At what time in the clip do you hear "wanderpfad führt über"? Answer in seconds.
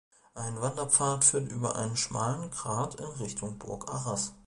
0.59-1.75